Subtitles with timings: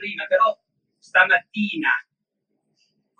[0.00, 0.56] prima, però
[0.96, 1.92] stamattina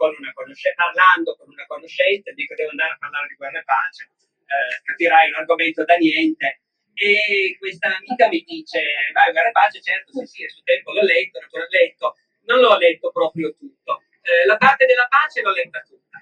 [0.01, 0.33] con una
[0.75, 4.09] parlando con una conoscenza, dico devo andare a parlare di guerra e pace,
[4.49, 6.65] eh, capirai un argomento da niente.
[6.95, 8.81] E questa amica mi dice,
[9.13, 12.61] vai, guerra e pace, certo, sì, sì, a suo tempo l'ho letto, l'ho letto, non
[12.61, 14.03] l'ho letto proprio tutto.
[14.23, 16.19] Eh, la parte della pace l'ho letta tutta.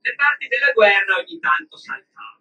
[0.00, 2.40] Le parti della guerra ogni tanto saltavo.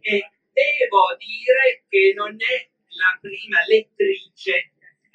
[0.00, 4.72] E devo dire che non è la prima lettrice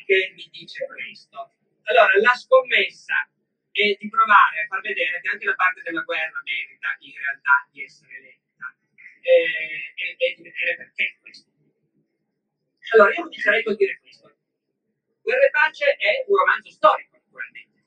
[0.07, 1.51] che mi dice questo.
[1.83, 3.27] Allora, la scommessa
[3.71, 7.67] e di provare a far vedere che anche la parte della guerra merita in realtà
[7.69, 8.73] di essere letta
[9.21, 11.51] eh, e, e, di vedere perché questo.
[12.95, 14.31] Allora, io comincerei col dire questo.
[15.21, 17.83] Guerra e pace è un romanzo storico, naturalmente.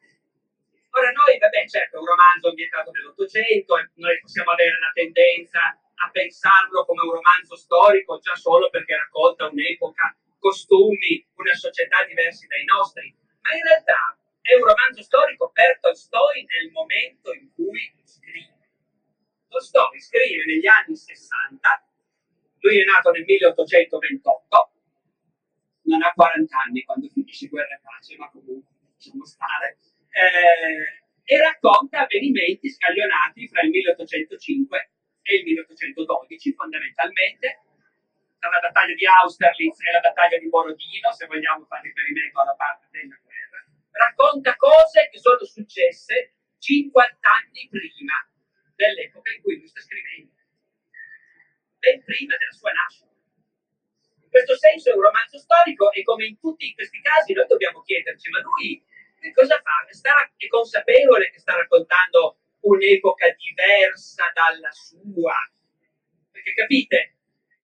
[0.91, 6.11] Ora noi, vabbè, certo, è un romanzo ambientato nell'Ottocento, noi possiamo avere la tendenza a
[6.11, 12.65] pensarlo come un romanzo storico già solo perché racconta un'epoca, costumi, una società diversi dai
[12.65, 18.59] nostri, ma in realtà è un romanzo storico per Tolstoi nel momento in cui scrive.
[19.47, 21.87] Tolstoi scrive negli anni 60,
[22.61, 24.73] lui è nato nel 1828,
[25.83, 29.79] non ha 40 anni quando finisce Guerra e Pace, ma comunque lasciamo stare,
[30.11, 34.91] eh, e racconta avvenimenti scaglionati fra il 1805
[35.23, 37.61] e il 1812 fondamentalmente,
[38.41, 42.57] tra la battaglia di Austerlitz e la battaglia di Borodino, se vogliamo fare riferimento alla
[42.57, 43.61] parte della guerra,
[43.93, 48.17] racconta cose che sono successe 50 anni prima
[48.75, 50.41] dell'epoca in cui lui sta scrivendo,
[51.79, 53.09] ben prima della sua nascita.
[54.25, 57.83] In questo senso è un romanzo storico e come in tutti questi casi noi dobbiamo
[57.83, 58.83] chiederci, ma lui
[59.21, 59.85] che cosa fa?
[59.93, 65.37] Sta, è consapevole che sta raccontando un'epoca diversa dalla sua?
[66.31, 67.20] Perché capite?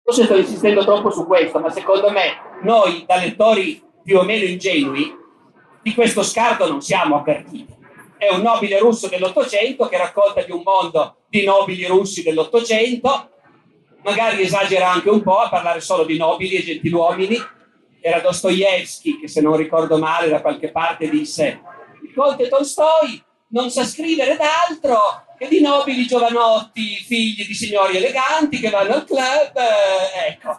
[0.09, 4.47] Forse sto insistendo troppo su questo, ma secondo me noi da lettori più o meno
[4.47, 5.15] ingenui
[5.83, 7.77] di questo scarto non siamo avvertiti.
[8.17, 13.29] È un nobile russo dell'Ottocento che racconta di un mondo di nobili russi dell'Ottocento,
[14.03, 17.37] magari esagera anche un po' a parlare solo di nobili e gentiluomini.
[18.01, 21.61] Era Dostoevsky che, se non ricordo male, da qualche parte disse:
[22.03, 28.59] Il conte Tolstoi non sa scrivere d'altro che di nobili giovanotti, figli di signori eleganti
[28.59, 29.53] che vanno al club.
[29.57, 30.59] Eh, ecco,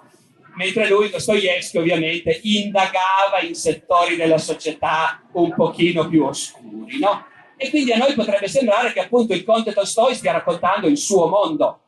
[0.55, 7.25] mentre lui, Dostoevsky, ovviamente indagava in settori della società un pochino più oscuri, no?
[7.57, 11.27] E quindi a noi potrebbe sembrare che appunto il conte Tolstoi stia raccontando il suo
[11.27, 11.81] mondo.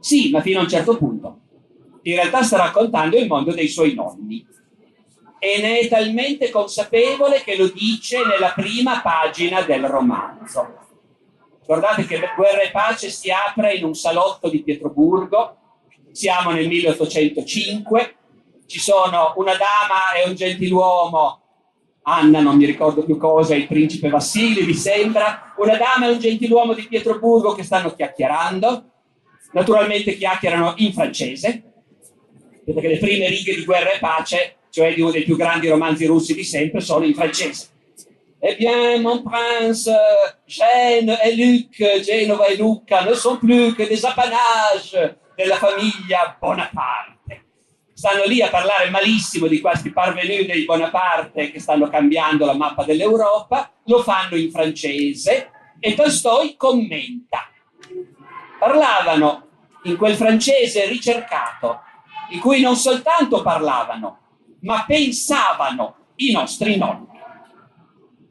[0.00, 1.40] Sì, ma fino a un certo punto.
[2.04, 4.46] In realtà sta raccontando il mondo dei suoi nonni.
[5.38, 10.83] E ne è talmente consapevole che lo dice nella prima pagina del romanzo.
[11.66, 15.56] Guardate che Guerra e Pace si apre in un salotto di Pietroburgo,
[16.12, 18.16] siamo nel 1805,
[18.66, 21.40] ci sono una dama e un gentiluomo,
[22.02, 26.18] Anna non mi ricordo più cosa, il principe Vassili mi sembra, una dama e un
[26.18, 28.84] gentiluomo di Pietroburgo che stanno chiacchierando,
[29.52, 31.62] naturalmente chiacchierano in francese,
[32.64, 36.04] perché le prime righe di Guerra e Pace, cioè di uno dei più grandi romanzi
[36.04, 37.68] russi di sempre, sono in francese.
[38.46, 39.90] Eh bien, mon prince,
[40.46, 47.44] Gênes et Luc, Genova e Lucca ne sont plus que des apanages della famiglia Bonaparte.
[47.94, 52.84] Stanno lì a parlare malissimo di questi parvenu dei Bonaparte che stanno cambiando la mappa
[52.84, 55.50] dell'Europa, lo fanno in francese
[55.80, 57.48] e Tolstoi commenta.
[58.58, 59.48] Parlavano
[59.84, 61.80] in quel francese ricercato,
[62.28, 64.18] di cui non soltanto parlavano,
[64.60, 67.13] ma pensavano i nostri nonni.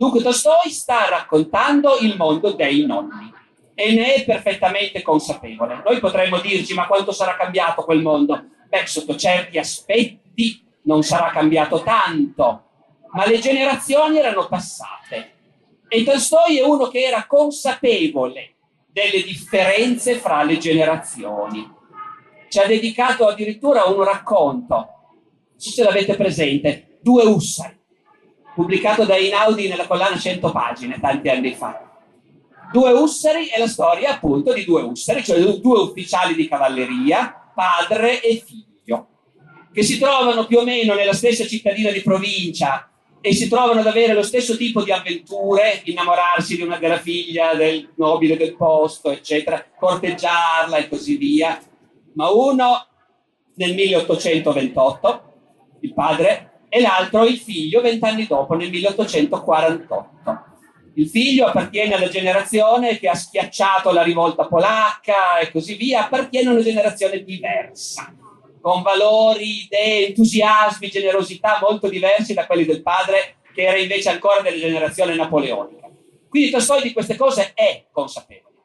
[0.04, 3.34] Dunque Tolstoi sta raccontando il mondo dei nonni
[3.74, 5.82] e ne è perfettamente consapevole.
[5.82, 8.50] Noi potremmo dirci ma quanto sarà cambiato quel mondo?
[8.68, 12.64] Beh, sotto certi aspetti non sarà cambiato tanto,
[13.14, 15.36] ma le generazioni erano passate.
[15.88, 18.56] E Tolstoi è uno che era consapevole
[18.92, 21.66] delle differenze fra le generazioni.
[22.50, 27.83] Ci ha dedicato addirittura un racconto, non so se l'avete presente, Due Ussari,
[28.54, 31.94] pubblicato da Inaudi nella collana 100 pagine tanti anni fa
[32.74, 38.20] Due Ussari è la storia appunto di due Ussari, cioè due ufficiali di cavalleria, padre
[38.20, 39.08] e figlio,
[39.72, 42.90] che si trovano più o meno nella stessa cittadina di provincia
[43.22, 47.54] e si trovano ad avere lo stesso tipo di avventure, innamorarsi di una della figlia
[47.54, 51.62] del nobile del posto, eccetera, corteggiarla e così via.
[52.14, 52.88] Ma uno
[53.54, 55.34] nel 1828,
[55.82, 60.50] il padre, e l'altro il figlio vent'anni dopo, nel 1848.
[60.96, 66.50] Il figlio appartiene alla generazione che ha schiacciato la rivolta polacca e così via, appartiene
[66.50, 68.12] a una generazione diversa,
[68.60, 74.42] con valori, idee, entusiasmi, generosità molto diversi da quelli del padre che era invece ancora
[74.42, 75.88] della generazione napoleonica.
[76.28, 78.56] Quindi Tolstoi di queste cose è consapevole.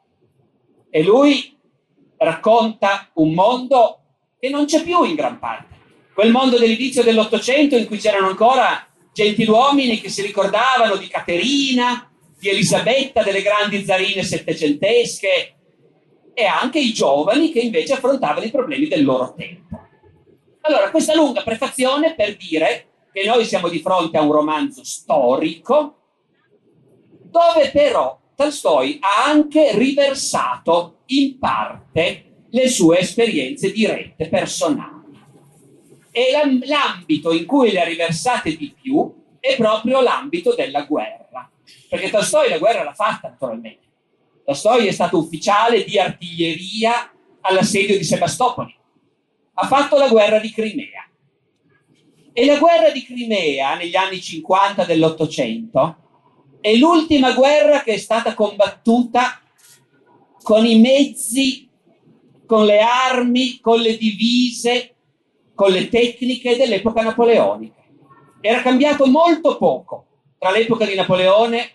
[0.89, 1.55] E lui
[2.17, 3.99] racconta un mondo
[4.39, 5.68] che non c'è più in gran parte.
[6.19, 12.49] Quel mondo dell'inizio dell'Ottocento in cui c'erano ancora gentiluomini che si ricordavano di Caterina, di
[12.49, 15.55] Elisabetta, delle grandi zarine settecentesche,
[16.33, 19.79] e anche i giovani che invece affrontavano i problemi del loro tempo.
[20.59, 25.99] Allora, questa lunga prefazione per dire che noi siamo di fronte a un romanzo storico
[27.31, 34.98] dove però Tolstoi ha anche riversato in parte le sue esperienze dirette personali.
[36.11, 36.31] E
[36.65, 41.49] l'ambito in cui le ha riversate di più è proprio l'ambito della guerra.
[41.87, 43.87] Perché Tolstoi la guerra l'ha fatta naturalmente.
[44.43, 47.11] Tolstoi è stato ufficiale di artiglieria
[47.41, 48.75] all'assedio di Sebastopoli.
[49.53, 51.07] Ha fatto la guerra di Crimea.
[52.33, 55.97] E la guerra di Crimea negli anni 50 dell'Ottocento
[56.61, 59.41] è l'ultima guerra che è stata combattuta
[60.41, 61.69] con i mezzi,
[62.45, 64.95] con le armi, con le divise,
[65.59, 67.83] con le tecniche dell'epoca napoleonica.
[68.39, 70.05] Era cambiato molto poco
[70.37, 71.71] tra l'epoca di Napoleone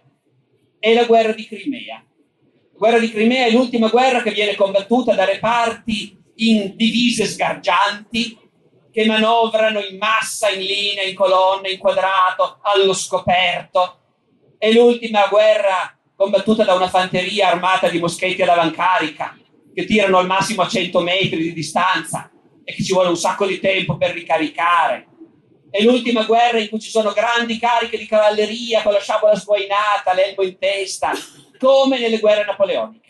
[0.78, 1.96] e la guerra di Crimea.
[1.96, 8.38] La guerra di Crimea è l'ultima guerra che viene combattuta da reparti in divise sgargianti
[8.90, 13.98] che manovrano in massa, in linea, in colonne, in quadrato, allo scoperto.
[14.56, 19.36] È l'ultima guerra combattuta da una fanteria armata di moschetti ad avancarica
[19.74, 22.30] che tirano al massimo a 100 metri di distanza
[22.64, 25.06] e che ci vuole un sacco di tempo per ricaricare.
[25.70, 30.14] È l'ultima guerra in cui ci sono grandi cariche di cavalleria con la sciabola sguainata,
[30.14, 31.12] l'elmo in testa,
[31.58, 33.02] come nelle guerre napoleoniche.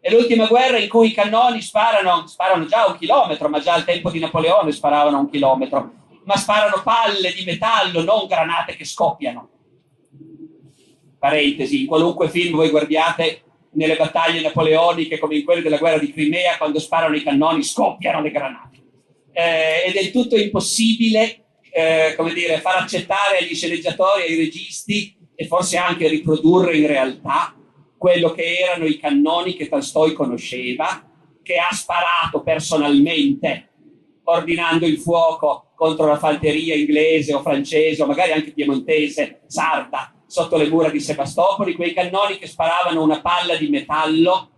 [0.00, 3.84] È l'ultima guerra in cui i cannoni sparano, sparano già un chilometro, ma già al
[3.84, 5.92] tempo di Napoleone sparavano un chilometro,
[6.24, 9.48] ma sparano palle di metallo, non granate che scoppiano.
[11.18, 13.45] Parentesi, in qualunque film voi guardiate
[13.76, 18.20] nelle battaglie napoleoniche come in quelle della guerra di Crimea, quando sparano i cannoni scoppiano
[18.20, 18.76] le granate.
[19.32, 21.44] Eh, è del tutto impossibile
[21.76, 27.54] eh, come dire, far accettare agli sceneggiatori, ai registi e forse anche riprodurre in realtà
[27.98, 31.06] quello che erano i cannoni che Tolstoi conosceva,
[31.42, 33.68] che ha sparato personalmente
[34.24, 40.56] ordinando il fuoco contro la fanteria inglese o francese o magari anche piemontese, sarda, sotto
[40.56, 44.50] le mura di Sebastopoli, quei cannoni che sparavano una palla di metallo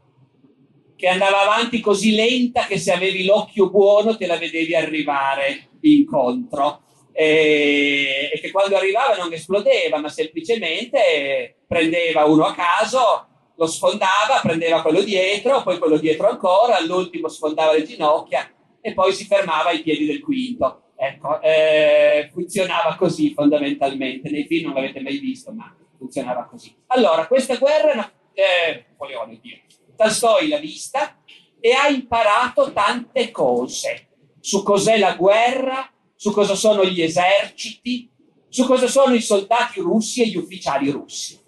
[0.97, 6.83] che andava avanti così lenta che se avevi l'occhio buono te la vedevi arrivare incontro
[7.13, 13.27] e, e che quando arrivava non esplodeva, ma semplicemente prendeva uno a caso,
[13.57, 18.49] lo sfondava, prendeva quello dietro, poi quello dietro ancora, all'ultimo sfondava le ginocchia
[18.81, 20.83] e poi si fermava ai piedi del quinto.
[21.01, 24.31] Ecco, eh, funzionava così fondamentalmente.
[24.31, 26.75] Nei film non l'avete mai visto, ma funzionava così.
[26.89, 29.59] Allora, questa guerra, Napoleone, Dio,
[29.95, 31.17] Tolstoi l'ha vista
[31.61, 34.09] e ha imparato tante cose
[34.41, 38.11] su cos'è la guerra, su cosa sono gli eserciti,
[38.49, 41.39] su cosa sono i soldati russi e gli ufficiali russi.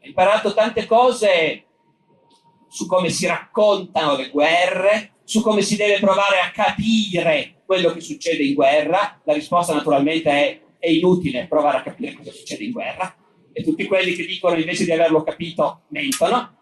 [0.00, 1.64] Ha imparato tante cose
[2.68, 8.00] su come si raccontano le guerre, su come si deve provare a capire quello che
[8.00, 9.20] succede in guerra.
[9.24, 13.14] La risposta naturalmente è, è inutile provare a capire cosa succede in guerra
[13.52, 16.56] e tutti quelli che dicono invece di averlo capito mentono.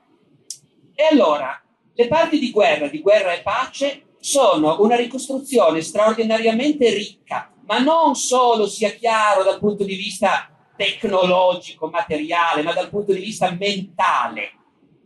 [0.97, 1.63] E allora,
[1.95, 8.17] le parti di guerra, di guerra e pace, sono una ricostruzione straordinariamente ricca, ma non
[8.17, 14.55] solo sia chiaro dal punto di vista tecnologico, materiale, ma dal punto di vista mentale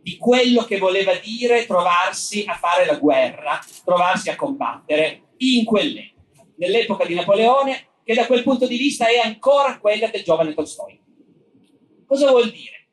[0.01, 6.45] di quello che voleva dire trovarsi a fare la guerra, trovarsi a combattere in quell'epoca,
[6.57, 10.99] nell'epoca di Napoleone, che da quel punto di vista è ancora quella del giovane Tolstoi.
[12.05, 12.87] Cosa vuol dire?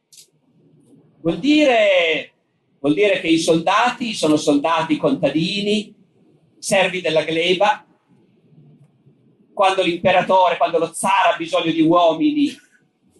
[1.21, 2.33] Vuol dire,
[2.79, 5.95] vuol dire che i soldati sono soldati contadini,
[6.59, 7.85] servi della gleba,
[9.53, 12.57] quando l'imperatore, quando lo zar ha bisogno di uomini,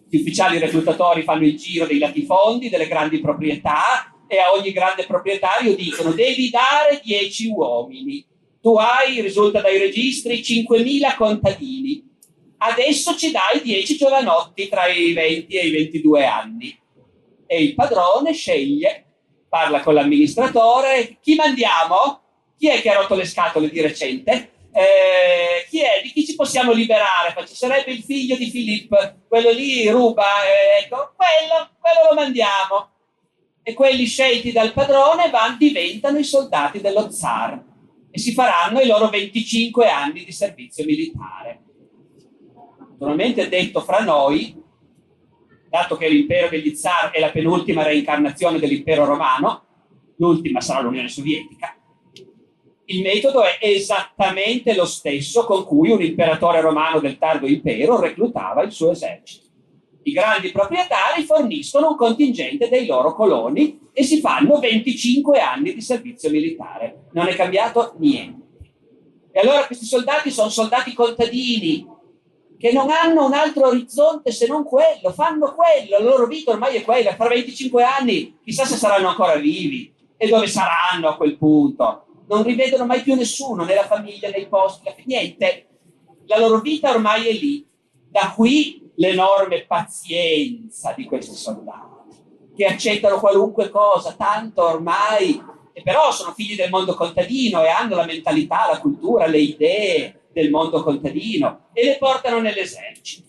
[0.09, 5.05] gli ufficiali reclutatori fanno il giro dei latifondi, delle grandi proprietà e a ogni grande
[5.05, 8.25] proprietario dicono devi dare 10 uomini.
[8.61, 12.03] Tu hai, risulta dai registri, 5.000 contadini.
[12.57, 16.77] Adesso ci dai 10 giovanotti tra i 20 e i 22 anni.
[17.45, 19.05] E il padrone sceglie,
[19.47, 22.21] parla con l'amministratore, chi mandiamo?
[22.57, 24.51] Chi è che ha rotto le scatole di recente?
[24.71, 26.01] Eh, chi è?
[26.03, 27.35] Di chi ci possiamo liberare?
[27.45, 28.97] Ci sarebbe il figlio di Filippo,
[29.27, 32.89] quello lì ruba, eh, ecco, quello, quello lo mandiamo.
[33.63, 37.63] E quelli scelti dal padrone van, diventano i soldati dello zar
[38.11, 41.61] e si faranno i loro 25 anni di servizio militare.
[42.91, 44.55] Naturalmente detto fra noi,
[45.69, 49.65] dato che l'impero degli zar è la penultima reincarnazione dell'impero romano,
[50.17, 51.78] l'ultima sarà l'Unione Sovietica,
[52.91, 58.63] il metodo è esattamente lo stesso con cui un imperatore romano del tardo impero reclutava
[58.63, 59.45] il suo esercito.
[60.03, 65.81] I grandi proprietari forniscono un contingente dei loro coloni e si fanno 25 anni di
[65.81, 67.09] servizio militare.
[67.11, 68.47] Non è cambiato niente.
[69.31, 71.85] E allora questi soldati sono soldati contadini
[72.57, 76.77] che non hanno un altro orizzonte se non quello, fanno quello, la loro vita ormai
[76.77, 81.37] è quella, fra 25 anni chissà se saranno ancora vivi e dove saranno a quel
[81.37, 85.67] punto non rivedono mai più nessuno, né la famiglia, né i posti, niente.
[86.27, 87.67] La loro vita ormai è lì.
[88.07, 92.17] Da qui l'enorme pazienza di questi soldati,
[92.55, 95.41] che accettano qualunque cosa, tanto ormai,
[95.73, 100.27] e però sono figli del mondo contadino e hanno la mentalità, la cultura, le idee
[100.31, 103.27] del mondo contadino e le portano nell'esercito.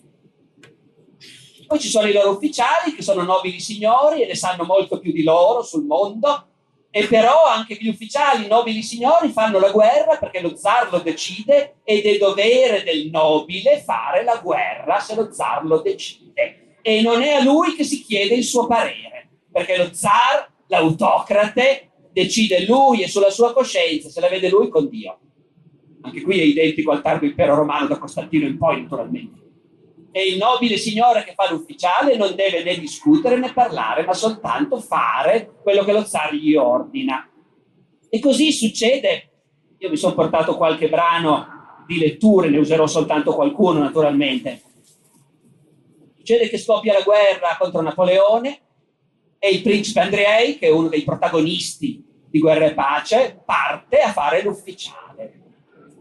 [1.65, 5.11] Poi ci sono i loro ufficiali che sono nobili signori e ne sanno molto più
[5.11, 6.50] di loro sul mondo
[6.93, 11.77] e però anche gli ufficiali, nobili signori, fanno la guerra perché lo zar lo decide
[11.85, 16.75] ed è dovere del nobile fare la guerra se lo zar lo decide.
[16.81, 21.91] E non è a lui che si chiede il suo parere, perché lo zar, l'autocrate,
[22.11, 25.17] decide lui e sulla sua coscienza, se la vede lui con Dio.
[26.01, 29.41] Anche qui è identico al tardo impero romano da Costantino in poi, naturalmente
[30.11, 34.79] e il nobile signore che fa l'ufficiale non deve né discutere né parlare, ma soltanto
[34.79, 37.29] fare quello che lo zar gli ordina.
[38.09, 39.29] E così succede.
[39.77, 44.61] Io mi sono portato qualche brano di letture, ne userò soltanto qualcuno naturalmente.
[46.17, 48.59] Succede che scoppia la guerra contro Napoleone
[49.39, 54.11] e il principe Andrei, che è uno dei protagonisti di Guerra e Pace, parte a
[54.11, 55.39] fare l'ufficiale.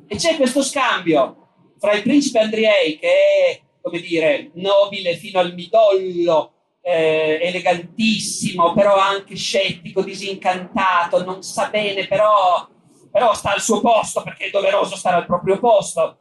[0.07, 1.49] E c'è questo scambio
[1.79, 8.97] fra il principe Andrei, che è come dire, nobile fino al midollo, eh, elegantissimo, però
[8.97, 12.67] anche scettico, disincantato, non sa bene, però,
[13.11, 16.19] però, sta al suo posto perché è doveroso stare al proprio posto.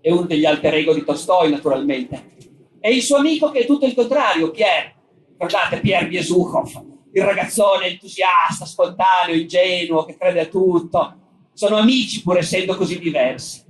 [0.00, 2.34] È uno degli alter ego di Tolstoi, naturalmente.
[2.80, 4.94] E il suo amico che è tutto il contrario, Pierre.
[5.36, 11.14] Guardate, Pierre Biesuchov, il ragazzone entusiasta, spontaneo, ingenuo, che crede a tutto.
[11.52, 13.64] Sono amici pur essendo così diversi.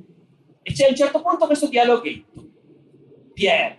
[0.63, 2.46] E c'è a un certo punto questo dialoghetto
[3.37, 3.79] Pierre.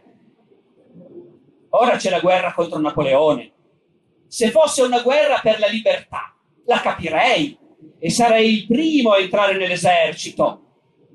[1.70, 3.52] Ora c'è la guerra contro Napoleone.
[4.28, 6.36] Se fosse una guerra per la libertà,
[6.66, 7.58] la capirei
[7.98, 10.62] e sarei il primo a entrare nell'esercito,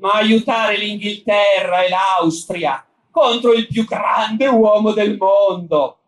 [0.01, 6.01] ma aiutare l'Inghilterra e l'Austria contro il più grande uomo del mondo.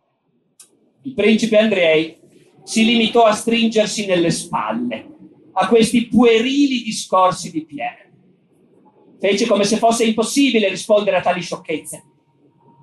[1.03, 2.19] Il principe Andrei
[2.65, 5.07] si limitò a stringersi nelle spalle
[5.53, 8.11] a questi puerili discorsi di Pierre.
[9.21, 12.07] Fece come se fosse impossibile rispondere a tali sciocchezze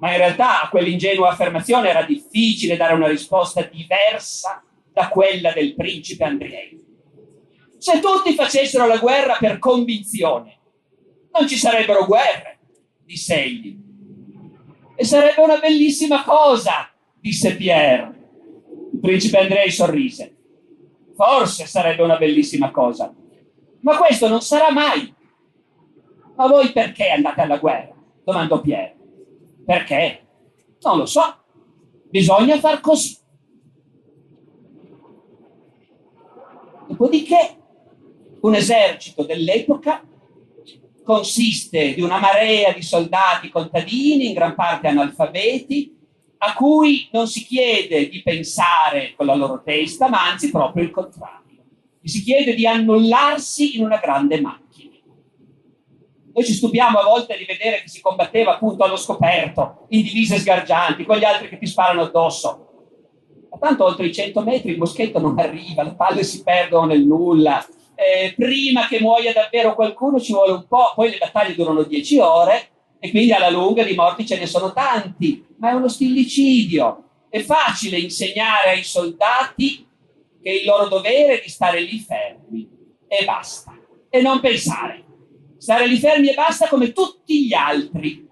[0.02, 5.76] ma in realtà a quell'ingenua affermazione era difficile dare una risposta diversa da quella del
[5.76, 6.84] principe Andriei.
[7.78, 10.58] Se tutti facessero la guerra per convinzione,
[11.32, 12.60] non ci sarebbero guerre,
[13.06, 13.78] disse egli.
[14.96, 16.90] E sarebbe una bellissima cosa,
[17.20, 18.12] disse Pierre.
[18.94, 20.36] Il principe Andrei sorrise.
[21.16, 23.14] Forse sarebbe una bellissima cosa,
[23.82, 25.14] ma questo non sarà mai.
[26.36, 27.94] Ma voi perché andate alla guerra?
[28.24, 28.96] domandò Pierre.
[29.66, 30.28] Perché?
[30.82, 31.22] Non lo so.
[32.10, 33.18] Bisogna far così.
[36.88, 37.58] Dopodiché,
[38.42, 40.04] un esercito dell'epoca
[41.04, 45.98] consiste di una marea di soldati contadini, in gran parte analfabeti,
[46.40, 50.92] a cui non si chiede di pensare con la loro testa, ma anzi proprio il
[50.92, 51.40] contrario.
[52.04, 54.71] Si chiede di annullarsi in una grande macchina.
[56.34, 60.40] Noi ci stupiamo a volte di vedere che si combatteva appunto allo scoperto, in divise
[60.40, 62.68] sgargianti, con gli altri che ti sparano addosso.
[63.50, 67.06] Ma tanto oltre i 100 metri il moschetto non arriva, le palle si perdono nel
[67.06, 67.66] nulla.
[67.96, 72.20] Eh, prima che muoia davvero qualcuno ci vuole un po', poi le battaglie durano 10
[72.20, 77.04] ore e quindi alla lunga di morti ce ne sono tanti, ma è uno stillicidio.
[77.30, 79.86] È facile insegnare ai soldati
[80.42, 82.70] che il loro dovere è di stare lì fermi
[83.08, 83.78] e basta,
[84.10, 85.10] e non pensare
[85.62, 88.28] stare lì fermi e basta come tutti gli altri.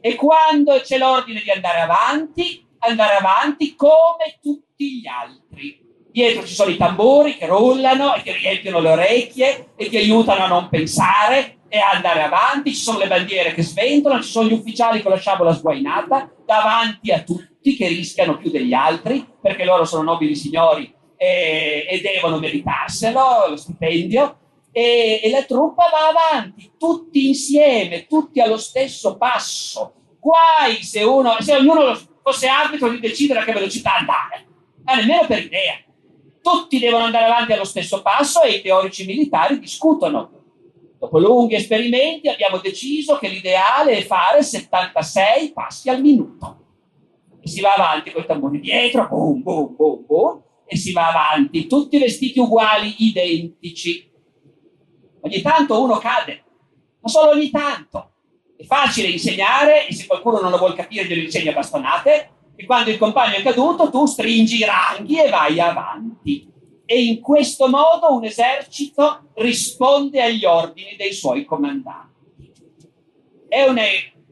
[0.00, 5.80] E quando c'è l'ordine di andare avanti, andare avanti come tutti gli altri.
[6.10, 10.42] Dietro ci sono i tamburi che rullano e che riempiono le orecchie e che aiutano
[10.42, 14.48] a non pensare e a andare avanti, ci sono le bandiere che sventolano, ci sono
[14.48, 19.64] gli ufficiali con la sciabola sguainata davanti a tutti che rischiano più degli altri perché
[19.64, 24.38] loro sono nobili signori e, e devono meritarselo, lo stipendio
[24.78, 29.94] e, e la truppa va avanti, tutti insieme, tutti allo stesso passo.
[30.20, 34.46] Guai se, uno, se ognuno fosse arbitro di decidere a che velocità andare,
[34.84, 35.82] ma nemmeno per idea.
[36.40, 40.30] Tutti devono andare avanti allo stesso passo e i teorici militari discutono.
[40.96, 46.56] Dopo lunghi esperimenti abbiamo deciso che l'ideale è fare 76 passi al minuto.
[47.40, 51.08] E si va avanti con i tamburi dietro, boom, boom, boom, boom, e si va
[51.08, 54.08] avanti, tutti vestiti uguali, identici.
[55.20, 56.44] Ogni tanto uno cade,
[57.00, 58.12] ma solo ogni tanto.
[58.56, 62.66] È facile insegnare e se qualcuno non lo vuole capire glielo insegna a bastonate e
[62.66, 66.50] quando il compagno è caduto tu stringi i ranghi e vai avanti.
[66.84, 72.52] E in questo modo un esercito risponde agli ordini dei suoi comandanti.
[73.46, 73.82] È una,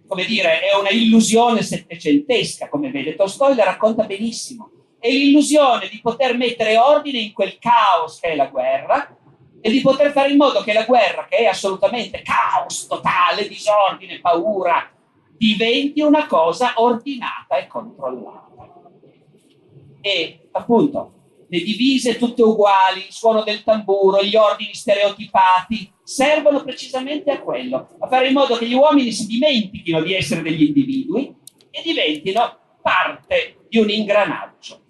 [0.07, 4.71] come dire, è una illusione settecentesca, come vede Tolstoi la racconta benissimo.
[4.99, 9.17] È l'illusione di poter mettere ordine in quel caos che è la guerra
[9.67, 14.21] e di poter fare in modo che la guerra, che è assolutamente caos totale, disordine,
[14.21, 14.89] paura,
[15.37, 18.81] diventi una cosa ordinata e controllata.
[20.01, 21.15] E appunto
[21.49, 27.89] le divise tutte uguali, il suono del tamburo, gli ordini stereotipati servono precisamente a quello,
[27.99, 31.35] a fare in modo che gli uomini si dimentichino di essere degli individui
[31.71, 34.83] e diventino parte di un ingranaggio.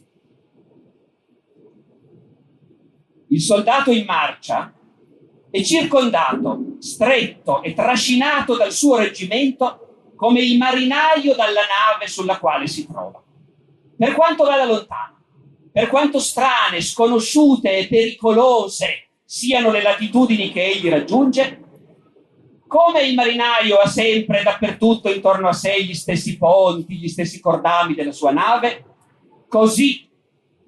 [3.29, 4.73] Il soldato in marcia
[5.51, 12.67] è circondato, stretto e trascinato dal suo reggimento come il marinaio dalla nave sulla quale
[12.67, 13.23] si trova.
[13.97, 15.17] Per quanto vada lontano,
[15.73, 21.65] per quanto strane, sconosciute e pericolose siano le latitudini che egli raggiunge,
[22.67, 27.95] come il marinaio ha sempre dappertutto intorno a sé gli stessi ponti, gli stessi cordami
[27.95, 28.85] della sua nave,
[29.49, 30.06] così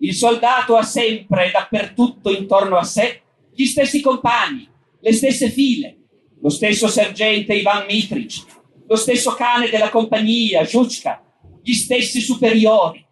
[0.00, 3.22] il soldato ha sempre dappertutto intorno a sé
[3.54, 4.68] gli stessi compagni,
[5.00, 5.96] le stesse file,
[6.40, 8.44] lo stesso sergente Ivan Mitric,
[8.86, 11.22] lo stesso cane della compagnia, Giucka,
[11.62, 13.04] gli stessi superiori.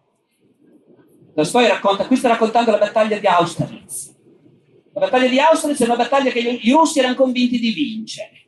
[1.35, 4.15] La storia racconta, qui sta raccontando la battaglia di Austerlitz.
[4.93, 8.47] La battaglia di Austerlitz è una battaglia che i russi erano convinti di vincere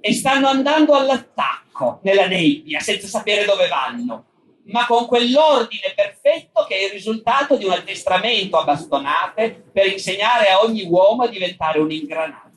[0.00, 4.26] e stanno andando all'attacco nella nebbia senza sapere dove vanno
[4.66, 10.48] ma con quell'ordine perfetto che è il risultato di un addestramento a bastonate per insegnare
[10.48, 12.52] a ogni uomo a diventare un ingranaggio.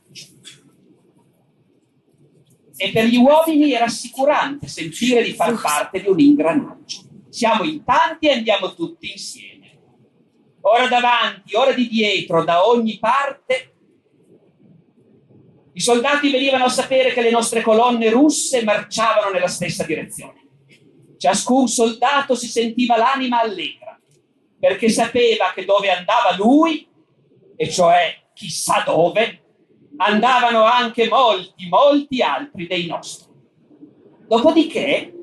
[2.80, 7.02] E per gli uomini è rassicurante sentire di far parte di un ingranaggio.
[7.30, 9.56] Siamo in tanti e andiamo tutti insieme.
[10.62, 13.74] Ora davanti, ora di dietro, da ogni parte.
[15.74, 20.47] I soldati venivano a sapere che le nostre colonne russe marciavano nella stessa direzione
[21.18, 24.00] Ciascun soldato si sentiva l'anima allegra,
[24.60, 26.88] perché sapeva che dove andava lui,
[27.56, 29.42] e cioè chissà dove,
[29.98, 33.28] andavano anche molti, molti altri dei nostri.
[34.28, 35.14] Dopodiché,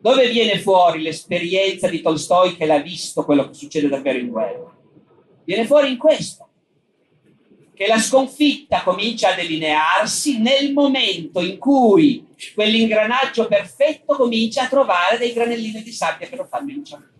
[0.00, 4.74] dove viene fuori l'esperienza di Tolstoi che l'ha visto quello che succede davvero in guerra?
[5.44, 6.41] Viene fuori in questo,
[7.82, 15.18] che la sconfitta comincia a delinearsi nel momento in cui quell'ingranaggio perfetto comincia a trovare
[15.18, 17.10] dei granellini di sabbia che lo fanno inciampare.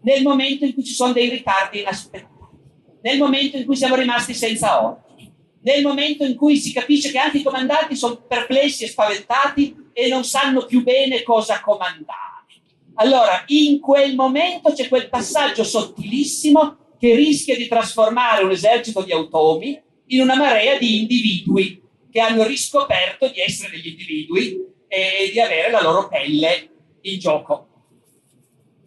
[0.00, 2.56] Nel momento in cui ci sono dei ritardi inaspettati,
[3.02, 7.18] nel momento in cui siamo rimasti senza ordini, nel momento in cui si capisce che
[7.18, 12.46] anche i comandanti sono perplessi e spaventati e non sanno più bene cosa comandare.
[12.94, 19.12] Allora, in quel momento c'è quel passaggio sottilissimo che rischia di trasformare un esercito di
[19.12, 25.40] automi in una marea di individui che hanno riscoperto di essere degli individui e di
[25.40, 26.70] avere la loro pelle
[27.02, 27.66] in gioco.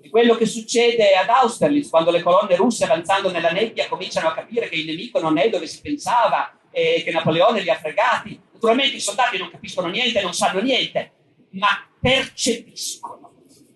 [0.02, 4.34] È quello che succede ad Austerlitz quando le colonne russe avanzando nella nebbia cominciano a
[4.34, 8.40] capire che il nemico non è dove si pensava e che Napoleone li ha fregati.
[8.54, 11.12] Naturalmente i soldati non capiscono niente, non sanno niente,
[11.52, 13.21] ma percepiscono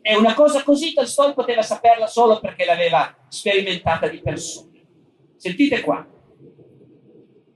[0.05, 4.69] è una cosa così, Tolstoi poteva saperla solo perché l'aveva sperimentata di persona.
[5.35, 6.07] Sentite qua.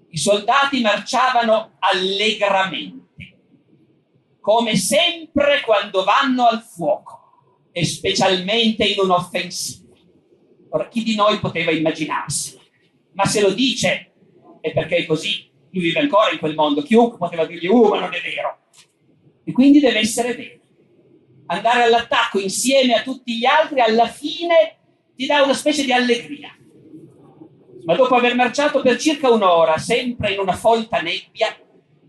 [0.10, 3.38] I soldati marciavano allegramente,
[4.40, 9.94] come sempre quando vanno al fuoco, e specialmente in un'offensiva.
[10.70, 12.60] Ora, chi di noi poteva immaginarsi?
[13.12, 14.12] Ma se lo dice
[14.60, 15.52] è perché è così.
[15.70, 16.82] Lui vive ancora in quel mondo.
[16.82, 18.58] Chiunque poteva dirgli, uh, ma non è vero.
[19.44, 20.59] E quindi deve essere vero
[21.52, 24.78] andare all'attacco insieme a tutti gli altri, alla fine
[25.16, 26.56] ti dà una specie di allegria.
[27.86, 31.56] Ma dopo aver marciato per circa un'ora, sempre in una folta nebbia,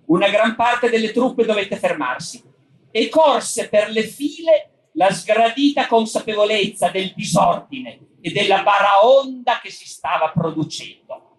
[0.07, 2.42] una gran parte delle truppe dovette fermarsi
[2.90, 9.87] e corse per le file la sgradita consapevolezza del disordine e della baraonda che si
[9.87, 11.38] stava producendo.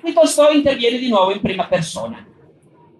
[0.00, 2.26] qui Tolstoi interviene di nuovo in prima persona.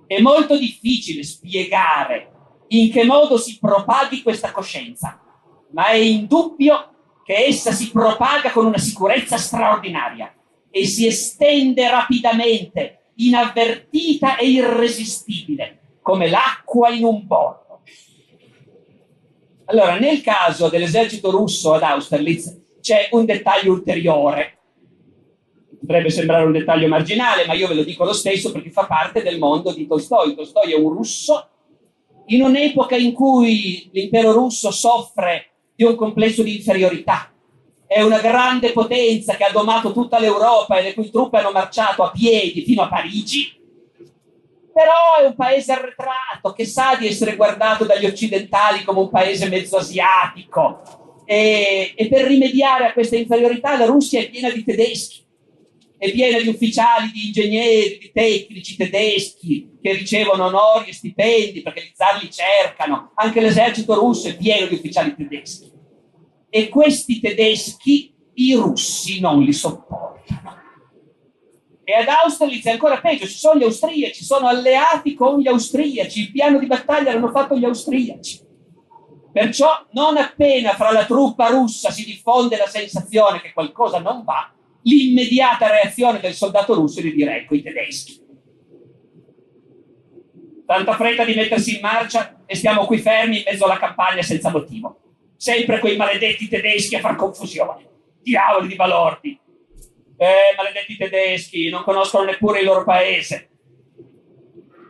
[0.07, 2.32] È molto difficile spiegare
[2.75, 5.21] in che modo si propaghi questa coscienza,
[5.71, 6.91] ma è indubbio
[7.25, 10.35] che essa si propaga con una sicurezza straordinaria
[10.71, 17.83] e si estende rapidamente, inavvertita e irresistibile, come l'acqua in un bordo.
[19.67, 24.59] Allora, nel caso dell'esercito russo ad Austerlitz c'è un dettaglio ulteriore.
[25.79, 29.23] Potrebbe sembrare un dettaglio marginale, ma io ve lo dico lo stesso perché fa parte
[29.23, 30.35] del mondo di Tolstoi.
[30.35, 31.49] Tolstoi è un russo
[32.35, 37.31] in un'epoca in cui l'impero russo soffre di un complesso di inferiorità.
[37.87, 42.03] È una grande potenza che ha domato tutta l'Europa e le cui truppe hanno marciato
[42.03, 43.61] a piedi fino a Parigi,
[44.73, 49.49] però è un paese arretrato che sa di essere guardato dagli occidentali come un paese
[49.49, 50.81] mezzo asiatico.
[51.25, 55.23] E, e per rimediare a questa inferiorità la Russia è piena di tedeschi
[56.03, 61.83] è piena di ufficiali, di ingegneri, di tecnici tedeschi che ricevono onori e stipendi perché
[61.83, 63.13] gli zar li cercano.
[63.15, 65.71] Anche l'esercito russo è pieno di ufficiali tedeschi.
[66.51, 70.61] E questi tedeschi i russi non li sopportano.
[71.85, 76.23] E ad Austerlitz è ancora peggio, ci sono gli austriaci, sono alleati con gli austriaci,
[76.23, 78.41] il piano di battaglia l'hanno fatto gli austriaci.
[79.33, 84.53] Perciò non appena fra la truppa russa si diffonde la sensazione che qualcosa non va,
[84.83, 88.21] l'immediata reazione del soldato russo di dire ecco i tedeschi.
[90.67, 94.51] Tanta fretta di mettersi in marcia e stiamo qui fermi in mezzo alla campagna senza
[94.51, 95.01] motivo.
[95.37, 97.89] Sempre quei maledetti tedeschi a far confusione.
[98.23, 99.39] Diavoli di balordi.
[100.17, 103.51] Eh, maledetti tedeschi, non conoscono neppure il loro paese.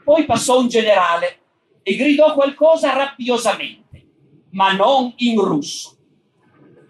[0.04, 1.38] Poi passò un generale
[1.82, 4.06] e gridò qualcosa rabbiosamente,
[4.50, 6.01] ma non in russo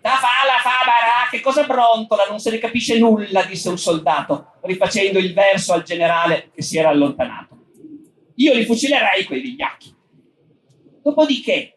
[0.02, 2.24] Da fala fa barà, che cosa brontola?
[2.28, 6.76] Non se ne capisce nulla, disse un soldato, rifacendo il verso al generale che si
[6.76, 7.56] era allontanato.
[8.34, 9.94] Io li fucilerei quei vigliacchi.
[11.04, 11.76] Dopodiché,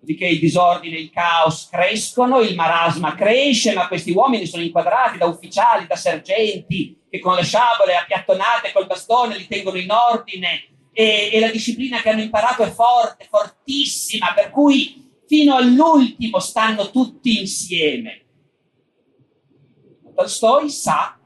[0.00, 5.16] dopodiché il disordine e il caos crescono, il marasma cresce, ma questi uomini sono inquadrati
[5.16, 10.68] da ufficiali, da sergenti, che con le sciabole appiattonate col bastone li tengono in ordine
[10.92, 16.90] e, e la disciplina che hanno imparato è forte, fortissima, per cui fino all'ultimo stanno
[16.90, 18.24] tutti insieme.
[20.12, 21.16] Tolstoi sa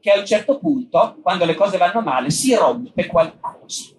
[0.00, 3.92] che a un certo punto, quando le cose vanno male, si rompe qualcosa.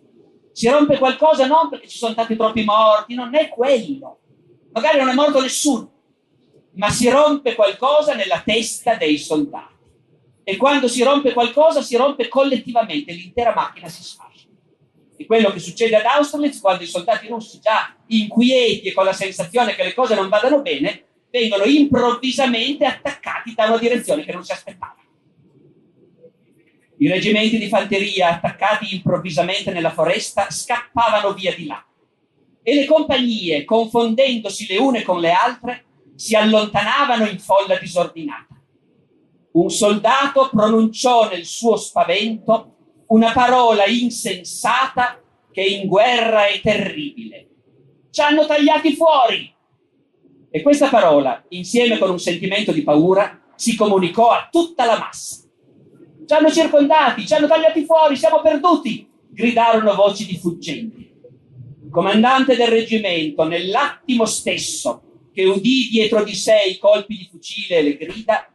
[0.52, 4.20] Si rompe qualcosa non perché ci sono stati troppi morti, non è quello.
[4.74, 5.90] Magari non è morto nessuno,
[6.72, 9.74] ma si rompe qualcosa nella testa dei soldati.
[10.44, 14.35] E quando si rompe qualcosa, si rompe collettivamente, l'intera macchina si sfascia
[15.16, 19.14] di quello che succede ad Austerlitz quando i soldati russi già inquieti e con la
[19.14, 24.44] sensazione che le cose non vadano bene vengono improvvisamente attaccati da una direzione che non
[24.44, 24.96] si aspettava.
[26.98, 31.86] I reggimenti di fanteria attaccati improvvisamente nella foresta scappavano via di là
[32.64, 38.60] e le compagnie, confondendosi le une con le altre, si allontanavano in folla disordinata.
[39.52, 42.75] Un soldato pronunciò nel suo spavento
[43.08, 47.48] una parola insensata che in guerra è terribile.
[48.10, 49.54] Ci hanno tagliati fuori.
[50.50, 55.44] E questa parola, insieme con un sentimento di paura, si comunicò a tutta la massa.
[56.26, 61.12] Ci hanno circondati, ci hanno tagliati fuori, siamo perduti, gridarono voci di fuggenti.
[61.84, 65.02] Il comandante del reggimento, nell'attimo stesso
[65.34, 68.50] che udì dietro di sé i colpi di fucile e le grida,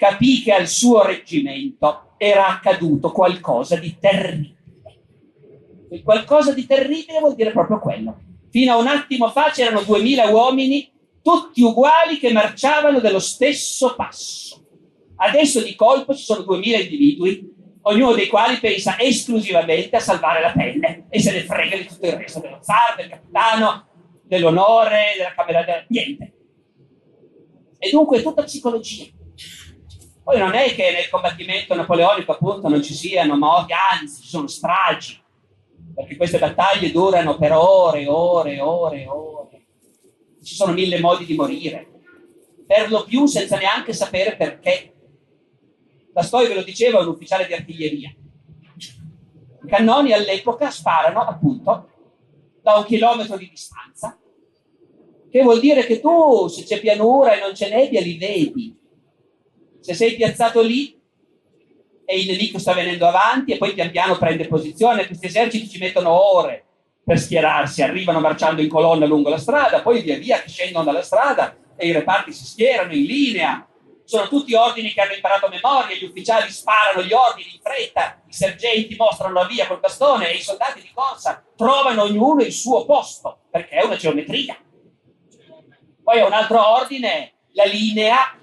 [0.00, 4.56] capì che al suo reggimento era accaduto qualcosa di terribile.
[5.90, 8.18] E qualcosa di terribile vuol dire proprio quello.
[8.48, 14.64] Fino a un attimo fa c'erano duemila uomini, tutti uguali, che marciavano dello stesso passo.
[15.16, 20.52] Adesso di colpo ci sono duemila individui, ognuno dei quali pensa esclusivamente a salvare la
[20.52, 23.86] pelle e se ne frega di tutto il resto, dello zar, del capitano,
[24.22, 26.32] dell'onore, della camera, niente.
[27.78, 29.18] E dunque è tutta psicologia.
[30.22, 34.46] Poi non è che nel combattimento napoleonico appunto non ci siano morti, anzi ci sono
[34.46, 35.20] stragi,
[35.94, 39.66] perché queste battaglie durano per ore, ore, ore, ore.
[40.42, 41.86] Ci sono mille modi di morire,
[42.66, 44.94] per lo più senza neanche sapere perché.
[46.12, 48.14] La storia ve lo diceva un ufficiale di artiglieria.
[49.62, 51.88] I cannoni all'epoca sparano appunto
[52.62, 54.18] da un chilometro di distanza,
[55.30, 58.79] che vuol dire che tu se c'è pianura e non c'è nebbia li vedi,
[59.80, 60.98] se sei piazzato lì
[62.04, 65.78] e il nemico sta venendo avanti e poi pian piano prende posizione, questi eserciti ci
[65.78, 66.64] mettono ore
[67.04, 71.56] per schierarsi, arrivano marciando in colonna lungo la strada, poi via via scendono dalla strada
[71.76, 73.66] e i reparti si schierano in linea,
[74.04, 78.20] sono tutti ordini che hanno imparato a memoria, gli ufficiali sparano gli ordini in fretta,
[78.26, 82.52] i sergenti mostrano la via col bastone e i soldati di corsa trovano ognuno il
[82.52, 84.56] suo posto, perché è una geometria.
[86.02, 88.36] Poi a un altro ordine, la linea,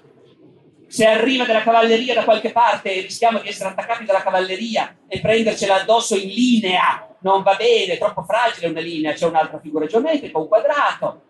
[0.88, 5.20] se arriva della cavalleria da qualche parte e rischiamo di essere attaccati dalla cavalleria e
[5.20, 9.86] prendercela addosso in linea, non va bene, è troppo fragile una linea, c'è un'altra figura
[9.86, 11.22] geometrica, un quadrato,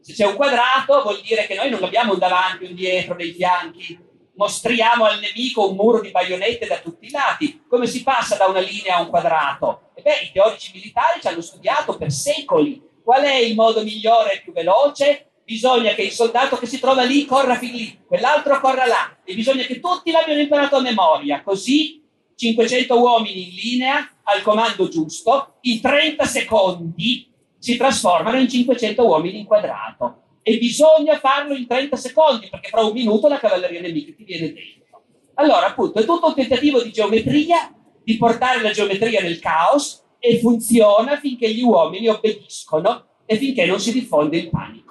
[0.00, 3.32] se c'è un quadrato vuol dire che noi non abbiamo un davanti, un dietro, dei
[3.32, 3.98] fianchi,
[4.34, 7.64] mostriamo al nemico un muro di baionette da tutti i lati.
[7.68, 9.90] Come si passa da una linea a un quadrato?
[9.94, 12.82] E beh, i teorici militari ci hanno studiato per secoli.
[13.02, 15.29] Qual è il modo migliore e più veloce?
[15.50, 19.34] Bisogna che il soldato che si trova lì corra fin lì, quell'altro corra là, e
[19.34, 21.42] bisogna che tutti l'abbiano imparato a memoria.
[21.42, 22.00] Così
[22.36, 29.40] 500 uomini in linea al comando giusto, in 30 secondi si trasformano in 500 uomini
[29.40, 30.22] in quadrato.
[30.42, 34.52] E bisogna farlo in 30 secondi, perché fra un minuto la cavalleria nemica ti viene
[34.52, 35.02] dentro.
[35.34, 40.38] Allora, appunto, è tutto un tentativo di geometria, di portare la geometria nel caos, e
[40.38, 44.89] funziona finché gli uomini obbediscono e finché non si diffonde il panico.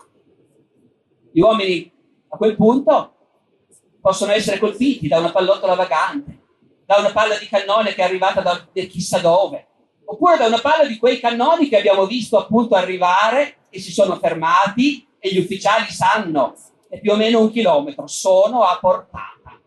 [1.32, 1.92] Gli uomini
[2.30, 3.14] a quel punto
[4.02, 6.38] possono essere colpiti da una pallottola vagante,
[6.86, 9.68] da una palla di cannone che è arrivata da chissà dove,
[10.06, 14.18] oppure da una palla di quei cannoni che abbiamo visto appunto arrivare e si sono
[14.18, 16.56] fermati e gli ufficiali sanno,
[16.90, 19.60] è più o meno un chilometro, sono a portata.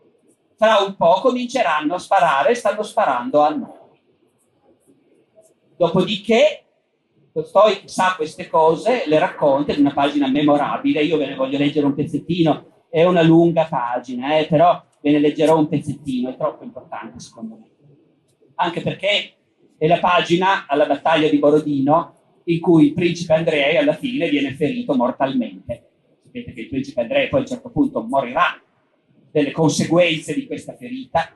[0.57, 3.81] Tra un po' cominceranno a sparare, stanno sparando a noi.
[5.77, 6.62] Dopodiché,
[7.33, 11.87] Tolstoi sa queste cose, le racconta in una pagina memorabile, io ve ne voglio leggere
[11.87, 16.63] un pezzettino, è una lunga pagina, eh, però ve ne leggerò un pezzettino, è troppo
[16.63, 17.69] importante secondo me.
[18.55, 19.33] Anche perché
[19.79, 24.53] è la pagina alla battaglia di Borodino in cui il principe Andrei alla fine viene
[24.53, 25.89] ferito mortalmente.
[26.23, 28.61] Sapete che il principe Andrei poi a un certo punto morirà
[29.31, 31.35] delle conseguenze di questa ferita.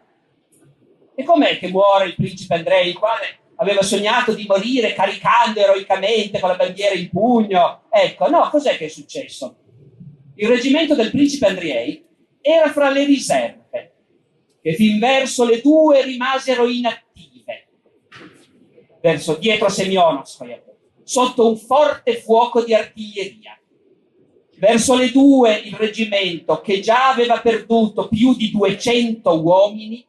[1.16, 6.40] E com'è che muore il principe Andrei, il quale aveva sognato di morire caricando eroicamente
[6.40, 7.84] con la bandiera in pugno?
[7.90, 9.56] Ecco, no, cos'è che è successo?
[10.36, 12.06] Il reggimento del principe Andrei
[12.42, 13.94] era fra le riserve,
[14.62, 17.08] che fin verso le due rimasero inattive
[19.02, 20.62] verso dietro Semionovskaya,
[21.04, 23.58] sotto un forte fuoco di artiglieria.
[24.58, 30.07] Verso le due il reggimento, che già aveva perduto più di 200 uomini,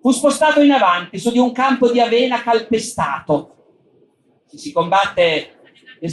[0.00, 3.56] fu spostato in avanti su di un campo di avena calpestato.
[4.46, 5.58] Si combatte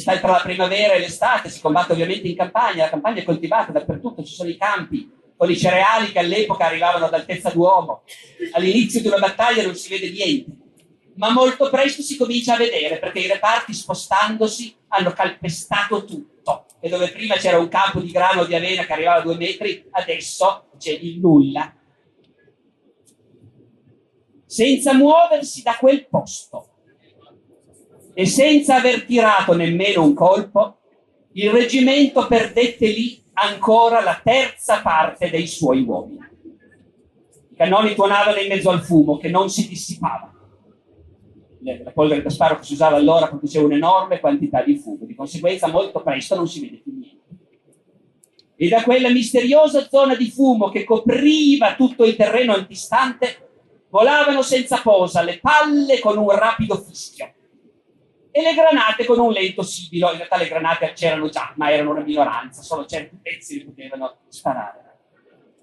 [0.04, 4.24] tra la primavera e l'estate, si combatte ovviamente in campagna, la campagna è coltivata dappertutto,
[4.24, 8.02] ci sono i campi con i cereali che all'epoca arrivavano ad altezza d'uomo.
[8.54, 10.66] All'inizio di una battaglia non si vede niente
[11.18, 16.90] ma molto presto si comincia a vedere perché i reparti spostandosi hanno calpestato tutto e
[16.90, 20.70] dove prima c'era un campo di grano di avena che arrivava a due metri, adesso
[20.78, 21.74] c'è il nulla.
[24.48, 26.70] Senza muoversi da quel posto
[28.14, 30.78] e senza aver tirato nemmeno un colpo,
[31.34, 36.26] il reggimento perdette lì ancora la terza parte dei suoi uomini.
[37.52, 40.32] I cannoni tuonavano in mezzo al fumo che non si dissipava
[41.84, 45.68] la polvere da sparo che si usava allora produceva un'enorme quantità di fumo, di conseguenza
[45.68, 47.16] molto presto non si vede più niente.
[48.56, 53.47] E da quella misteriosa zona di fumo che copriva tutto il terreno antistante
[53.98, 57.34] volavano senza posa le palle con un rapido fischio
[58.30, 60.12] e le granate con un lento sibilo.
[60.12, 64.18] In realtà le granate c'erano già, ma erano una minoranza, solo certi pezzi li potevano
[64.28, 64.86] sparare.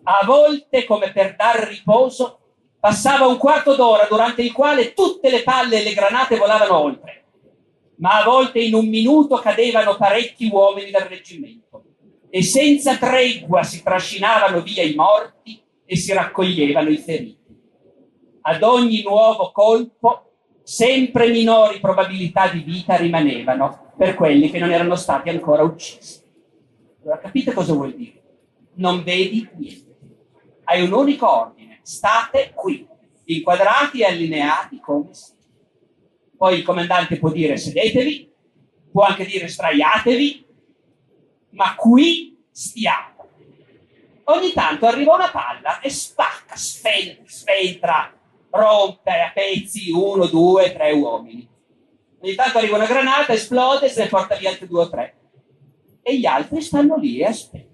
[0.02, 2.40] A volte, come per dar riposo,
[2.84, 7.24] Passava un quarto d'ora durante il quale tutte le palle e le granate volavano oltre,
[8.00, 11.82] ma a volte in un minuto cadevano parecchi uomini dal reggimento
[12.28, 17.43] e senza tregua si trascinavano via i morti e si raccoglievano i feriti.
[18.46, 24.96] Ad ogni nuovo colpo sempre minori probabilità di vita rimanevano per quelli che non erano
[24.96, 26.20] stati ancora uccisi.
[27.02, 28.22] Allora capite cosa vuol dire?
[28.74, 29.96] Non vedi niente.
[30.64, 32.86] Hai un unico ordine state qui,
[33.24, 35.42] inquadrati e allineati come siete.
[36.36, 38.30] Poi il comandante può dire sedetevi,
[38.92, 40.46] può anche dire straiatevi,
[41.50, 43.26] ma qui stiamo.
[44.24, 48.13] Ogni tanto arriva una palla e spacca, sfentra,
[48.54, 51.48] rompe a pezzi uno, due, tre uomini.
[52.20, 55.16] Ogni tanto arriva una granata, esplode e se ne porta via altri due o tre.
[56.02, 57.72] E gli altri stanno lì e aspettano.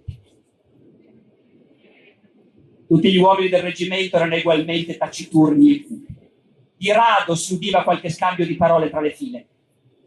[2.89, 6.17] Tutti gli uomini del reggimento erano ugualmente taciturni e cupi.
[6.77, 9.47] Di rado si udiva qualche scambio di parole tra le file,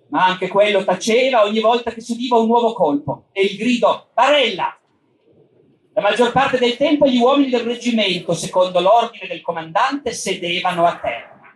[0.09, 4.09] ma anche quello taceva ogni volta che si udiva un nuovo colpo e il grido
[4.13, 4.77] Barella!
[5.95, 10.97] La maggior parte del tempo gli uomini del reggimento, secondo l'ordine del comandante, sedevano a
[10.97, 11.55] terra.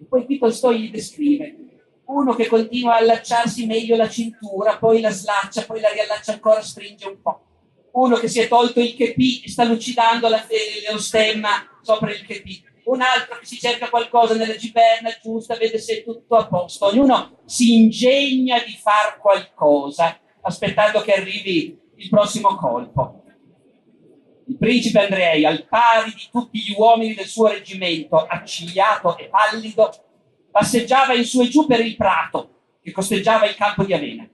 [0.00, 1.56] E poi qui Tolstoi gli descrive
[2.08, 6.60] uno che continua a allacciarsi meglio la cintura, poi la slaccia, poi la riallaccia ancora,
[6.60, 7.44] stringe un po'.
[7.92, 10.44] Uno che si è tolto il chepi e sta lucidando la,
[10.90, 12.62] lo stemma sopra il chepi.
[12.84, 16.86] Un altro che si cerca qualcosa nella giberna giusta, vede se è tutto a posto.
[16.86, 23.24] Ognuno si ingegna di far qualcosa, aspettando che arrivi il prossimo colpo.
[24.46, 29.92] Il principe Andrei, al pari di tutti gli uomini del suo reggimento, accigliato e pallido,
[30.50, 34.26] passeggiava in su e giù per il prato che costeggiava il campo di Avena,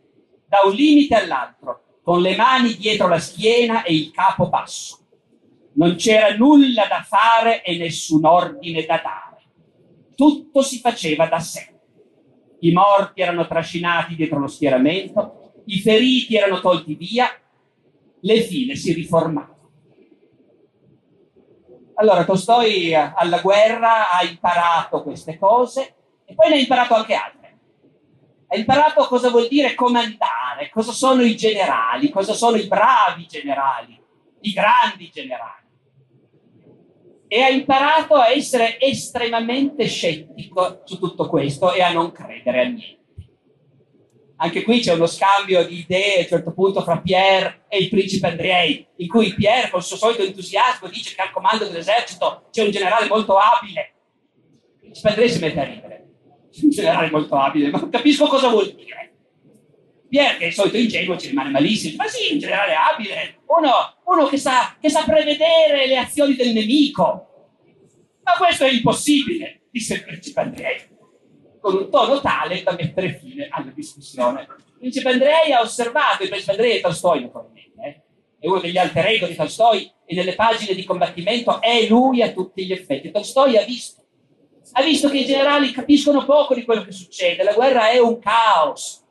[0.46, 4.98] da un limite all'altro, con le mani dietro la schiena e il capo basso.
[5.76, 9.42] Non c'era nulla da fare e nessun ordine da dare.
[10.14, 11.72] Tutto si faceva da sé.
[12.60, 17.28] I morti erano trascinati dietro lo schieramento, i feriti erano tolti via
[18.24, 19.52] le file si riformavano.
[21.96, 27.58] Allora Tolstoi alla guerra ha imparato queste cose e poi ne ha imparato anche altre.
[28.48, 34.00] Ha imparato cosa vuol dire comandare, cosa sono i generali, cosa sono i bravi generali,
[34.40, 35.62] i grandi generali.
[37.28, 42.68] E ha imparato a essere estremamente scettico su tutto questo e a non credere a
[42.68, 43.03] niente.
[44.44, 47.88] Anche qui c'è uno scambio di idee a un certo punto fra Pierre e il
[47.88, 52.48] principe Andrei, in cui Pierre, con il suo solito entusiasmo, dice che al comando dell'esercito
[52.50, 53.94] c'è un generale molto abile.
[54.74, 56.06] Il principe Andrei si mette a ridere.
[56.60, 59.12] Un generale molto abile, ma capisco cosa vuol dire.
[60.10, 61.96] Pierre, che è il solito ingenuo, ci rimane malissimo.
[61.96, 63.70] Ma sì, un generale abile, uno,
[64.04, 67.48] uno che, sa, che sa prevedere le azioni del nemico.
[68.22, 70.92] Ma questo è impossibile, disse il principe Andrei
[71.64, 74.42] con un tono tale da mettere fine alla discussione.
[74.42, 78.02] Il principe Andrei ha osservato, il principe Andrei è Tolstoi naturalmente, eh?
[78.38, 82.32] è uno degli alter ego di Tolstoi e nelle pagine di combattimento è lui a
[82.32, 83.10] tutti gli effetti.
[83.10, 84.02] Tolstoi ha visto,
[84.72, 88.18] ha visto che i generali capiscono poco di quello che succede, la guerra è un
[88.18, 89.02] caos.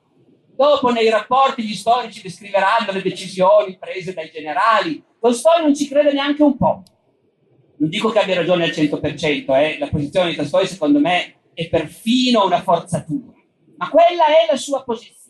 [0.55, 5.03] Dopo nei rapporti gli storici descriveranno le decisioni prese dai generali.
[5.19, 6.83] Tolstoi non ci crede neanche un po'.
[7.77, 9.79] Non dico che abbia ragione al 100%, eh?
[9.79, 13.33] la posizione di Tolstoi secondo me è perfino una forzatura,
[13.77, 15.21] ma quella è la sua posizione.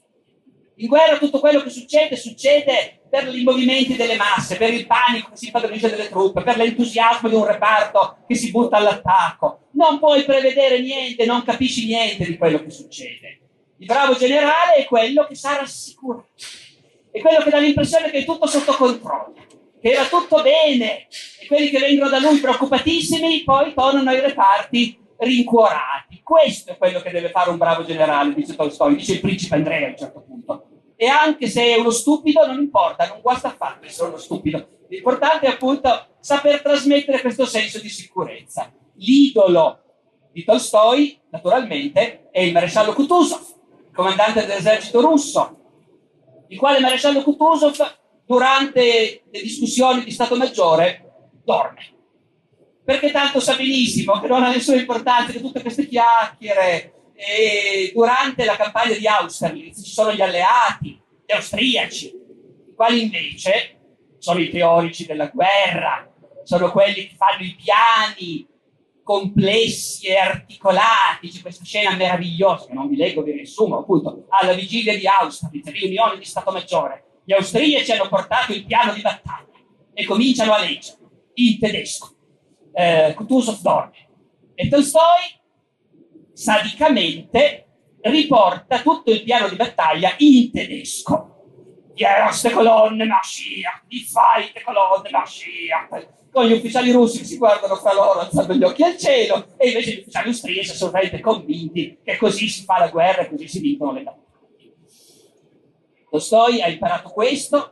[0.77, 5.29] In guerra tutto quello che succede succede per i movimenti delle masse, per il panico
[5.29, 9.67] che si padronisce delle truppe, per l'entusiasmo di un reparto che si butta all'attacco.
[9.73, 13.39] Non puoi prevedere niente, non capisci niente di quello che succede.
[13.77, 16.29] Il bravo generale è quello che sa rassicurare,
[17.11, 19.35] è quello che dà l'impressione che è tutto sotto controllo,
[19.79, 21.07] che era tutto bene,
[21.39, 26.21] e quelli che vengono da lui preoccupatissimi poi tornano ai reparti rincuorati.
[26.23, 29.87] Questo è quello che deve fare un bravo generale, dice Tolstoi, dice il principe Andrea
[29.87, 30.67] a un certo punto.
[30.95, 34.67] E anche se è uno stupido, non importa, non guasta affatto essere uno stupido.
[34.87, 38.71] L'importante è appunto saper trasmettere questo senso di sicurezza.
[38.95, 39.79] L'idolo
[40.31, 43.41] di Tolstoi, naturalmente, è il maresciallo Kutuzov,
[43.93, 45.57] comandante dell'esercito russo,
[46.47, 47.75] il quale maresciallo Kutuzov,
[48.25, 51.92] durante le discussioni di Stato Maggiore, dorme
[52.83, 56.93] perché tanto sa benissimo che non ha nessuna importanza che tutte queste chiacchiere.
[57.15, 63.79] E durante la campagna di Austerlitz ci sono gli alleati, gli austriaci, i quali invece
[64.17, 66.11] sono i teorici della guerra,
[66.43, 68.45] sono quelli che fanno i piani
[69.03, 71.29] complessi e articolati.
[71.29, 75.71] C'è questa scena meravigliosa che non vi leggo, vi riassumo, appunto, alla vigilia di Austerlitz,
[75.71, 77.21] riunione di Stato Maggiore.
[77.23, 79.51] Gli austriaci hanno portato il piano di battaglia
[79.93, 80.97] e cominciano a leggere
[81.35, 82.12] in tedesco
[82.73, 84.09] eh, Kutuzov dorme.
[84.55, 85.41] E Tolstoi
[86.33, 87.67] sadicamente
[88.01, 91.29] riporta tutto il piano di battaglia in tedesco.
[91.95, 96.07] Erste colonne Mashiach, die zweite colonne Mashiach.
[96.31, 99.67] Con gli ufficiali russi che si guardano fra loro alzando gli occhi al cielo e
[99.67, 103.47] invece gli ufficiali austriaci sono veramente convinti che così si fa la guerra e così
[103.47, 104.73] si vincono le battaglie.
[106.09, 107.71] Tolstoi ha imparato questo,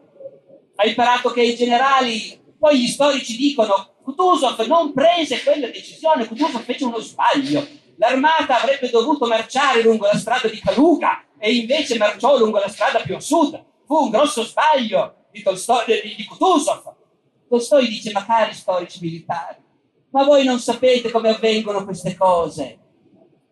[0.76, 6.64] ha imparato che i generali, poi gli storici dicono Kutuzov non prese quella decisione, Kutuzov
[6.64, 7.66] fece uno sbaglio.
[7.98, 13.00] L'armata avrebbe dovuto marciare lungo la strada di Kaluga e invece marciò lungo la strada
[13.00, 13.64] più a sud.
[13.86, 16.94] Fu un grosso sbaglio di, Tolstoi, di, di Kutuzov.
[17.48, 19.58] Tolstoi dice, ma cari storici militari,
[20.12, 22.80] ma voi non sapete come avvengono queste cose.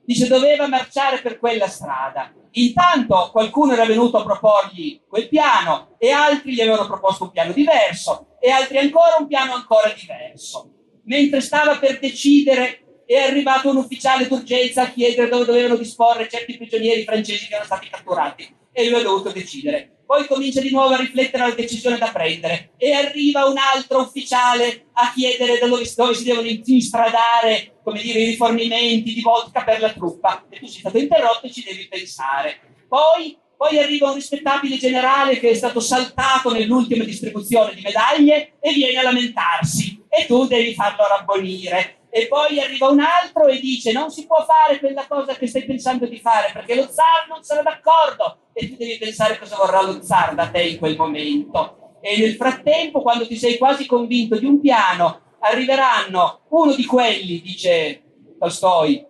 [0.04, 2.34] Dice, doveva marciare per quella strada.
[2.52, 7.52] Intanto qualcuno era venuto a proporgli quel piano e altri gli avevano proposto un piano
[7.52, 10.72] diverso e altri ancora un piano ancora diverso.
[11.04, 16.58] Mentre stava per decidere è arrivato un ufficiale d'urgenza a chiedere dove dovevano disporre certi
[16.58, 19.99] prigionieri francesi che erano stati catturati e lui ha dovuto decidere.
[20.10, 22.72] Poi comincia di nuovo a riflettere alla decisione da prendere.
[22.78, 28.26] E arriva un altro ufficiale a chiedere dove, dove si devono instradare come dire, i
[28.26, 30.48] rifornimenti di vodka per la truppa.
[30.50, 32.60] E tu sei stato interrotto e ci devi pensare.
[32.88, 38.74] Poi, poi arriva un rispettabile generale che è stato saltato nell'ultima distribuzione di medaglie e
[38.74, 40.06] viene a lamentarsi.
[40.10, 44.38] E tu devi farlo rabbonire e poi arriva un altro e dice non si può
[44.44, 48.68] fare quella cosa che stai pensando di fare perché lo zar non sarà d'accordo e
[48.68, 51.98] tu devi pensare cosa vorrà lo zar da te in quel momento.
[52.02, 57.42] E nel frattempo, quando ti sei quasi convinto di un piano, arriveranno uno di quelli,
[57.42, 58.04] dice
[58.40, 59.06] Tolstoi,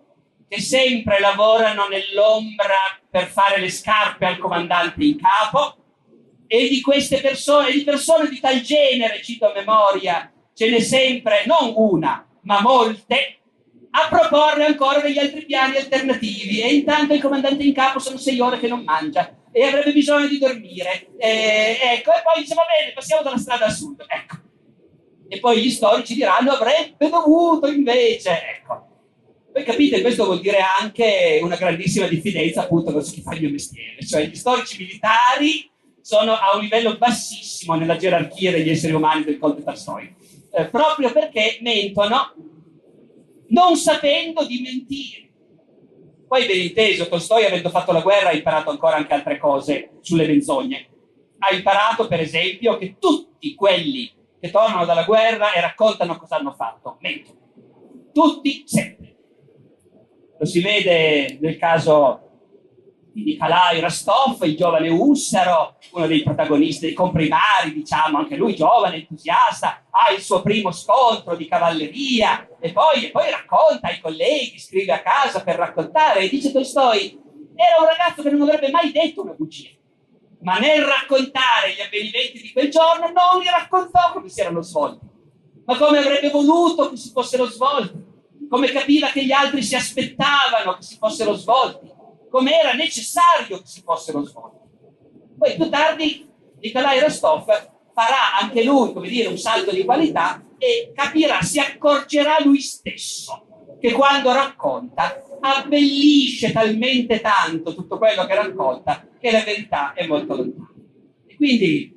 [0.48, 2.76] che sempre lavorano nell'ombra
[3.08, 5.76] per fare le scarpe al comandante in capo,
[6.46, 11.44] e di queste persone, di persone di tal genere, cito a memoria, ce n'è sempre
[11.46, 13.40] non una, ma molte,
[13.90, 18.38] a proporre ancora degli altri piani alternativi e intanto il comandante in capo sono sei
[18.38, 21.08] ore che non mangia e avrebbe bisogno di dormire.
[21.16, 24.04] E, ecco, e poi dice va bene, passiamo dalla strada a sud.
[24.06, 24.36] Ecco.
[25.28, 28.30] E poi gli storici diranno avrebbe dovuto invece.
[28.30, 28.86] Ecco.
[29.52, 33.50] Voi capite, questo vuol dire anche una grandissima diffidenza appunto verso chi fa il mio
[33.50, 34.06] mestiere.
[34.06, 35.68] Cioè gli storici militari
[36.00, 40.18] sono a un livello bassissimo nella gerarchia degli esseri umani del Conte Tolstoi
[40.52, 42.34] eh, proprio perché mentono
[43.48, 45.28] non sapendo di mentire.
[46.26, 50.26] Poi ben inteso, Tolstoi avendo fatto la guerra ha imparato ancora anche altre cose sulle
[50.26, 50.88] menzogne.
[51.38, 56.52] Ha imparato per esempio che tutti quelli che tornano dalla guerra e raccontano cosa hanno
[56.52, 57.38] fatto mentono.
[58.12, 59.16] Tutti sempre.
[60.38, 62.29] Lo si vede nel caso
[63.12, 68.96] di Nikolai Rostov, il giovane Ussaro, uno dei protagonisti, dei comprimari, diciamo, anche lui giovane,
[68.96, 74.58] entusiasta, ha il suo primo scontro di cavalleria e poi, e poi racconta ai colleghi,
[74.58, 77.18] scrive a casa per raccontare e dice Tolstoi,
[77.54, 79.70] era un ragazzo che non avrebbe mai detto una bugia,
[80.42, 85.06] ma nel raccontare gli avvenimenti di quel giorno non li raccontò come si erano svolti,
[85.64, 88.08] ma come avrebbe voluto che si fossero svolti,
[88.48, 91.98] come capiva che gli altri si aspettavano che si fossero svolti
[92.30, 94.68] come era necessario che si fossero svolti.
[95.36, 96.28] Poi più tardi
[96.60, 97.44] Nikolai Rostov
[97.92, 103.46] farà anche lui, come dire, un salto di qualità e capirà, si accorgerà lui stesso
[103.80, 110.36] che quando racconta abbellisce talmente tanto tutto quello che racconta che la verità è molto
[110.36, 110.74] lontana.
[111.26, 111.92] E quindi,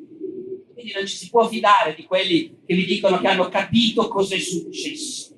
[0.74, 4.36] quindi non ci si può fidare di quelli che vi dicono che hanno capito cosa
[4.36, 5.36] è successo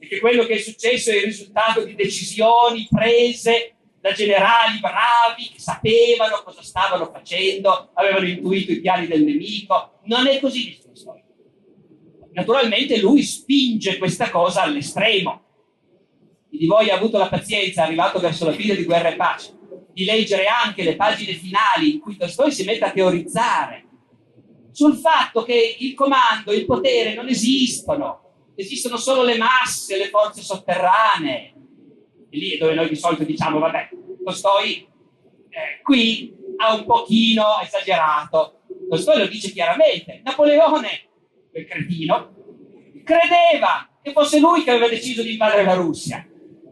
[0.00, 5.48] e che quello che è successo è il risultato di decisioni prese da generali bravi
[5.50, 10.00] che sapevano cosa stavano facendo, avevano intuito i piani del nemico.
[10.04, 11.24] Non è così nessuna storia.
[12.32, 15.42] Naturalmente lui spinge questa cosa all'estremo.
[16.50, 19.56] Chi di voi ha avuto la pazienza, arrivato verso la fine di Guerra e Pace,
[19.94, 23.86] di leggere anche le pagine finali in cui Tolstoi si mette a teorizzare
[24.70, 30.42] sul fatto che il comando, il potere non esistono, esistono solo le masse, le forze
[30.42, 31.53] sotterranee,
[32.34, 33.90] e lì è dove noi di solito diciamo, vabbè,
[34.24, 34.88] Tolstoi
[35.48, 38.62] eh, qui ha un pochino esagerato.
[38.88, 40.20] Tolstoi lo dice chiaramente.
[40.24, 40.88] Napoleone,
[41.50, 42.34] quel cretino,
[43.04, 46.26] credeva che fosse lui che aveva deciso di invadere la Russia,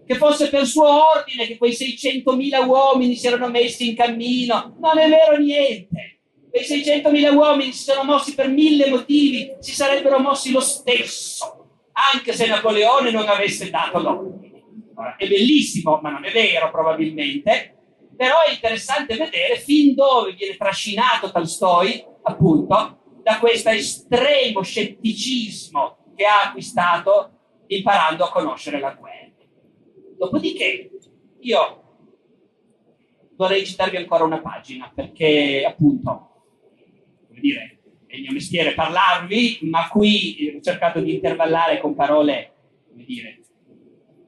[0.04, 4.76] che fosse per suo ordine che quei 600.000 uomini si erano messi in cammino.
[4.80, 6.18] Non è vero niente.
[6.50, 12.32] Quei 600.000 uomini si sono mossi per mille motivi, si sarebbero mossi lo stesso, anche
[12.32, 14.51] se Napoleone non avesse dato l'ordine.
[15.16, 17.76] È bellissimo, ma non è vero probabilmente,
[18.16, 26.24] però è interessante vedere fin dove viene trascinato Tolstoi, appunto, da questo estremo scetticismo che
[26.24, 27.38] ha acquistato
[27.68, 29.30] imparando a conoscere la guerra.
[30.18, 30.90] Dopodiché,
[31.40, 31.82] io
[33.34, 36.44] vorrei citarvi ancora una pagina, perché appunto,
[37.26, 42.52] come dire, è il mio mestiere parlarvi, ma qui ho cercato di intervallare con parole,
[42.90, 43.40] come dire,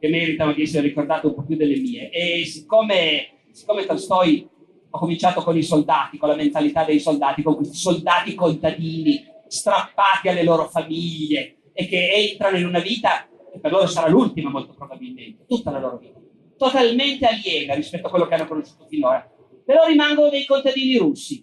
[0.05, 2.11] che meritano di essere ricordate un po' più delle mie.
[2.11, 4.47] E siccome, siccome Tolstoi
[4.91, 10.29] ha cominciato con i soldati, con la mentalità dei soldati, con questi soldati contadini strappati
[10.29, 14.75] alle loro famiglie e che entrano in una vita che per loro sarà l'ultima molto
[14.75, 16.21] probabilmente, tutta la loro vita,
[16.59, 19.27] totalmente aliena rispetto a quello che hanno conosciuto finora.
[19.65, 21.43] Però rimangono dei contadini russi.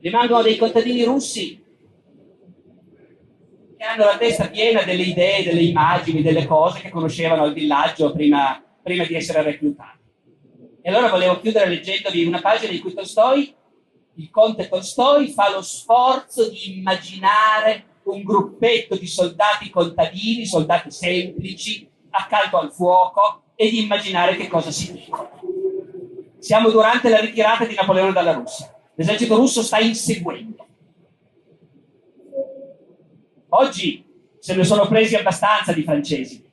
[0.00, 1.62] Rimangono dei contadini russi
[3.86, 8.62] hanno la testa piena delle idee, delle immagini, delle cose che conoscevano al villaggio prima,
[8.82, 9.98] prima di essere reclutati.
[10.82, 13.54] E allora volevo chiudere leggendovi una pagina in cui Tolstoi,
[14.14, 21.88] il conte Tolstoi, fa lo sforzo di immaginare un gruppetto di soldati contadini, soldati semplici,
[22.10, 25.30] accanto al fuoco e di immaginare che cosa si dicono.
[26.38, 28.72] Siamo durante la ritirata di Napoleone dalla Russia.
[28.94, 30.65] L'esercito russo sta inseguendo.
[33.50, 34.04] Oggi
[34.38, 36.44] se ne sono presi abbastanza di francesi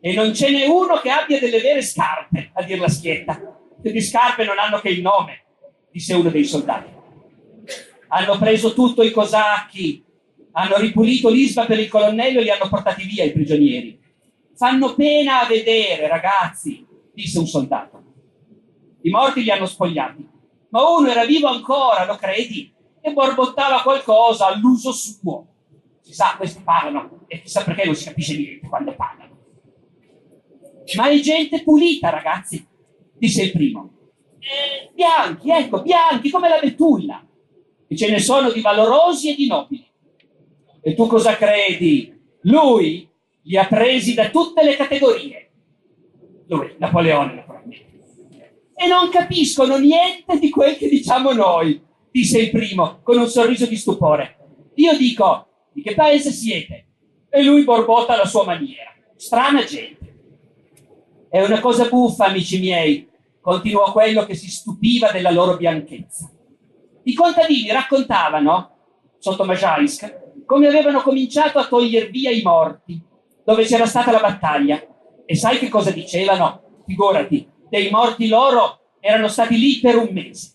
[0.00, 3.40] e non ce n'è uno che abbia delle vere scarpe, a dir la schietta.
[3.82, 5.44] Che di scarpe non hanno che il nome,
[5.90, 6.90] disse uno dei soldati.
[8.08, 10.04] Hanno preso tutto i cosacchi,
[10.52, 13.98] hanno ripulito l'isba per il colonnello e li hanno portati via i prigionieri.
[14.54, 18.02] Fanno pena a vedere, ragazzi, disse un soldato.
[19.02, 20.28] I morti li hanno spogliati,
[20.68, 22.72] ma uno era vivo ancora, lo credi?
[23.00, 25.46] E borbottava qualcosa all'uso suo.
[26.04, 29.38] Si sa, questi parlano e chissà perché non si capisce niente quando parlano.
[30.96, 32.62] Ma è gente pulita, ragazzi,
[33.16, 33.90] disse il primo.
[34.38, 37.26] Eh, bianchi, ecco, bianchi come la betulla.
[37.86, 39.86] E ce ne sono di valorosi e di nobili.
[40.82, 42.14] E tu cosa credi?
[42.42, 43.08] Lui
[43.44, 45.50] li ha presi da tutte le categorie.
[46.48, 47.92] Lui, Napoleone, naturalmente.
[48.74, 53.64] E non capiscono niente di quel che diciamo noi, disse il primo, con un sorriso
[53.64, 54.36] di stupore.
[54.74, 55.53] Io dico, di
[55.84, 56.86] che paese siete?
[57.28, 58.90] E lui borbotta alla sua maniera.
[59.16, 60.14] Strana gente.
[61.28, 63.06] È una cosa buffa, amici miei,
[63.38, 66.32] continuò quello che si stupiva della loro bianchezza.
[67.02, 68.70] I contadini raccontavano,
[69.18, 72.98] sotto Majaisk, come avevano cominciato a togliere via i morti,
[73.44, 74.82] dove c'era stata la battaglia.
[75.26, 76.80] E sai che cosa dicevano?
[76.86, 80.54] Figurati, dei morti loro erano stati lì per un mese.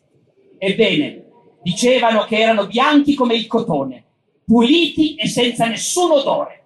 [0.58, 1.26] Ebbene,
[1.62, 4.06] dicevano che erano bianchi come il cotone,
[4.50, 6.64] puliti e senza nessun odore.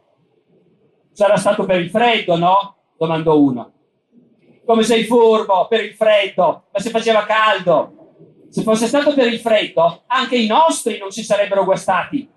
[1.11, 2.75] Sarà stato per il freddo, no?
[2.97, 3.73] domandò uno
[4.65, 7.97] come sei furbo per il freddo, ma se faceva caldo.
[8.49, 12.29] Se fosse stato per il freddo, anche i nostri non si sarebbero guastati.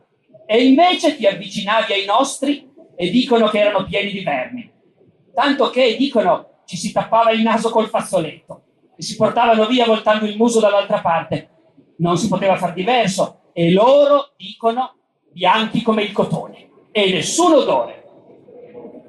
[0.47, 4.71] E invece ti avvicinavi ai nostri e dicono che erano pieni di vermi.
[5.35, 8.63] Tanto che, dicono, ci si tappava il naso col fazzoletto
[8.97, 11.51] e si portavano via voltando il muso dall'altra parte.
[11.99, 13.43] Non si poteva far diverso.
[13.53, 14.97] E loro dicono
[15.37, 18.05] bianchi come il cotone e nessun odore.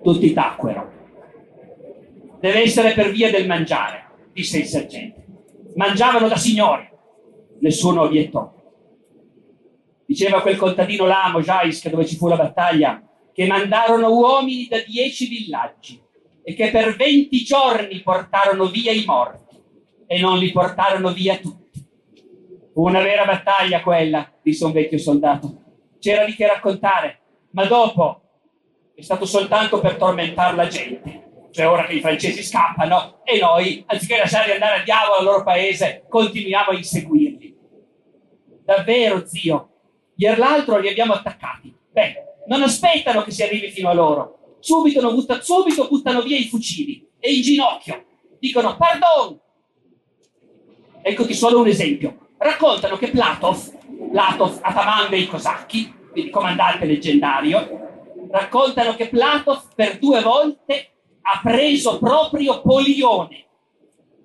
[0.04, 0.92] Tutti tacquero.
[2.42, 5.26] Deve essere per via del mangiare, disse il sergente.
[5.76, 6.86] Mangiavano da signori.
[7.60, 8.54] Nessuno obiettò.
[10.06, 13.02] Diceva quel contadino là, Mojaisk, dove ci fu la battaglia,
[13.32, 15.98] che mandarono uomini da dieci villaggi
[16.44, 19.56] e che per venti giorni portarono via i morti
[20.06, 21.82] e non li portarono via tutti.
[22.74, 25.67] Fu una vera battaglia quella, disse un vecchio soldato.
[26.00, 27.20] C'era di che raccontare,
[27.52, 28.22] ma dopo
[28.96, 31.28] è stato soltanto per tormentare la gente
[31.58, 35.44] cioè ora che i francesi scappano e noi, anziché lasciarli andare al diavolo al loro
[35.44, 37.58] paese, continuiamo a inseguirli.
[38.64, 39.70] Davvero, zio,
[40.18, 41.76] ieri l'altro li abbiamo attaccati.
[41.92, 42.14] Beh,
[42.46, 44.58] non aspettano che si arrivi fino a loro.
[44.60, 48.06] Subito, butta, subito buttano via i fucili e in ginocchio.
[48.38, 49.40] Dicono, pardon!
[51.02, 52.34] Eccoti solo un esempio.
[52.38, 53.77] Raccontano che Platov,
[54.12, 60.92] Platov ataman dei cosacchi, quindi comandante leggendario, raccontano che Platov per due volte
[61.22, 63.46] ha preso proprio Polione,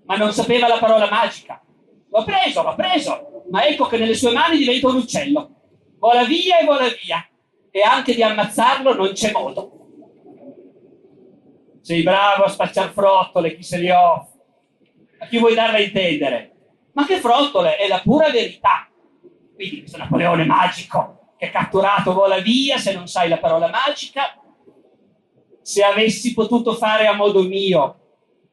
[0.05, 1.61] ma non sapeva la parola magica.
[2.11, 5.51] L'ho preso, l'ho preso, ma ecco che nelle sue mani diventa un uccello.
[5.99, 7.27] Vola via e vola via.
[7.71, 9.79] E anche di ammazzarlo non c'è modo.
[11.81, 14.41] Sei bravo a spacciare frottole, chi se li offre.
[15.19, 16.55] A chi vuoi darla a intendere?
[16.93, 17.77] Ma che frottole?
[17.77, 18.89] È la pura verità.
[19.63, 24.37] Quindi questo Napoleone magico che catturato vola via, se non sai la parola magica,
[25.61, 27.99] se avessi potuto fare a modo mio,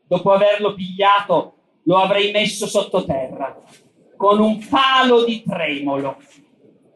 [0.05, 1.55] dopo averlo pigliato,
[1.86, 3.60] lo avrei messo sottoterra,
[4.16, 6.18] con un palo di tremolo.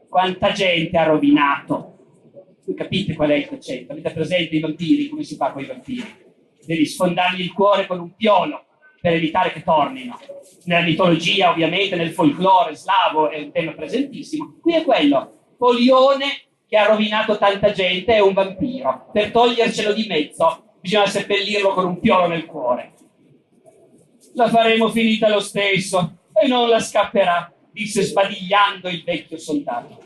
[0.07, 1.97] Quanta gente ha rovinato.
[2.65, 3.93] Voi capite qual è il concetto?
[3.93, 5.09] Avete presente i vampiri?
[5.09, 6.05] Come si fa con i vampiri?
[6.63, 8.65] Devi sfondargli il cuore con un piolo
[9.03, 10.17] per evitare che tornino.
[10.63, 14.59] Nella mitologia, ovviamente, nel folklore slavo è un tema presentissimo.
[14.61, 15.55] Qui è quello.
[15.57, 19.09] Polione che ha rovinato tanta gente è un vampiro.
[19.11, 22.93] Per togliercelo di mezzo bisogna seppellirlo con un piolo nel cuore.
[24.35, 29.97] La faremo finita lo stesso e non la scapperà, disse sbadigliando il vecchio soldato.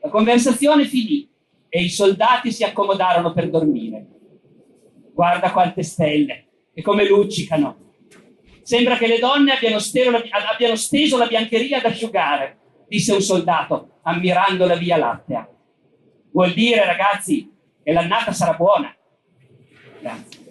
[0.00, 1.30] La conversazione finì
[1.68, 4.08] e i soldati si accomodarono per dormire.
[5.14, 7.81] Guarda quante stelle e come luccicano.
[8.62, 9.78] Sembra che le donne abbiano,
[10.10, 15.48] la, abbiano steso la biancheria ad asciugare, disse un soldato, ammirando la via lattea.
[16.30, 17.50] Vuol dire, ragazzi,
[17.82, 18.94] che l'annata sarà buona.
[20.00, 20.41] Grazie.